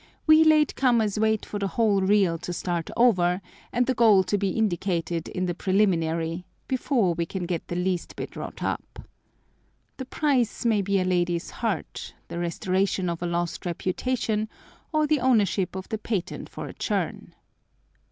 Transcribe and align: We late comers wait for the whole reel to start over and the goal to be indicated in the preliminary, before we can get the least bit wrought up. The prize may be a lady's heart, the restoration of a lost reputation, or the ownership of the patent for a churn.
We 0.25 0.43
late 0.43 0.73
comers 0.73 1.19
wait 1.19 1.45
for 1.45 1.59
the 1.59 1.67
whole 1.67 2.01
reel 2.01 2.39
to 2.39 2.51
start 2.53 2.89
over 2.97 3.39
and 3.71 3.85
the 3.85 3.93
goal 3.93 4.23
to 4.23 4.35
be 4.35 4.49
indicated 4.49 5.27
in 5.27 5.45
the 5.45 5.53
preliminary, 5.53 6.43
before 6.67 7.13
we 7.13 7.27
can 7.27 7.45
get 7.45 7.67
the 7.67 7.75
least 7.75 8.15
bit 8.15 8.35
wrought 8.35 8.63
up. 8.63 9.07
The 9.97 10.05
prize 10.05 10.65
may 10.65 10.81
be 10.81 10.99
a 10.99 11.05
lady's 11.05 11.51
heart, 11.51 12.15
the 12.29 12.39
restoration 12.39 13.11
of 13.11 13.21
a 13.21 13.27
lost 13.27 13.63
reputation, 13.63 14.49
or 14.91 15.05
the 15.05 15.19
ownership 15.19 15.75
of 15.75 15.87
the 15.89 15.99
patent 15.99 16.49
for 16.49 16.65
a 16.67 16.73
churn. 16.73 17.35